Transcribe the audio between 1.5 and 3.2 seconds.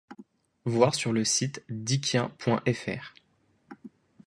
dickien.fr.